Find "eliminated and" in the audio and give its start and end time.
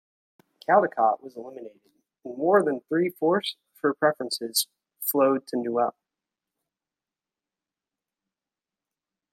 1.37-2.35